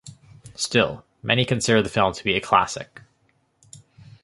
[0.55, 3.03] Still, many consider the film to be a classic.